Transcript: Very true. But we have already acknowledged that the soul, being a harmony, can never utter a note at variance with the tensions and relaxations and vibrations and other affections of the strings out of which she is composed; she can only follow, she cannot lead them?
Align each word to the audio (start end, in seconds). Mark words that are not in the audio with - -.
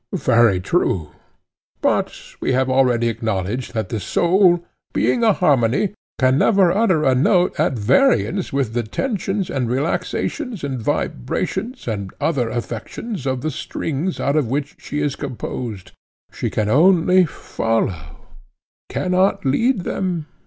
Very 0.13 0.59
true. 0.59 1.09
But 1.79 2.11
we 2.39 2.53
have 2.53 2.71
already 2.71 3.07
acknowledged 3.07 3.75
that 3.75 3.89
the 3.89 3.99
soul, 3.99 4.63
being 4.93 5.23
a 5.23 5.31
harmony, 5.31 5.93
can 6.19 6.39
never 6.39 6.71
utter 6.71 7.03
a 7.03 7.13
note 7.13 7.53
at 7.59 7.77
variance 7.77 8.51
with 8.51 8.73
the 8.73 8.81
tensions 8.81 9.47
and 9.51 9.69
relaxations 9.69 10.63
and 10.63 10.81
vibrations 10.81 11.87
and 11.87 12.09
other 12.19 12.49
affections 12.49 13.27
of 13.27 13.41
the 13.41 13.51
strings 13.51 14.19
out 14.19 14.35
of 14.35 14.47
which 14.47 14.75
she 14.79 15.01
is 15.01 15.15
composed; 15.15 15.91
she 16.33 16.49
can 16.49 16.67
only 16.67 17.23
follow, 17.25 18.25
she 18.89 18.95
cannot 18.95 19.45
lead 19.45 19.81
them? 19.81 20.25